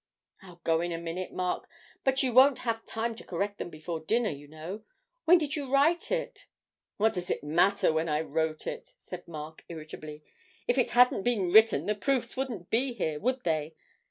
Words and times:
'I'll 0.41 0.59
go 0.63 0.81
in 0.81 0.91
a 0.91 0.97
minute, 0.97 1.31
Mark; 1.31 1.69
but 2.03 2.23
you 2.23 2.33
won't 2.33 2.57
have 2.65 2.83
time 2.85 3.13
to 3.17 3.23
correct 3.23 3.59
them 3.59 3.69
before 3.69 3.99
dinner, 3.99 4.31
you 4.31 4.47
know. 4.47 4.83
When 5.25 5.37
did 5.37 5.55
you 5.55 5.71
write 5.71 6.09
it?' 6.11 6.47
'What 6.97 7.13
does 7.13 7.29
it 7.29 7.43
matter 7.43 7.93
when 7.93 8.09
I 8.09 8.21
wrote 8.21 8.65
it!' 8.65 8.93
said 8.97 9.27
Mark 9.27 9.63
irritably; 9.69 10.23
'if 10.67 10.79
it 10.79 10.89
hadn't 10.89 11.21
been 11.21 11.51
written 11.51 11.85
the 11.85 11.93
proofs 11.93 12.35
wouldn't 12.35 12.71
be 12.71 12.93
here, 12.93 13.19
would 13.19 13.43
they? 13.43 13.75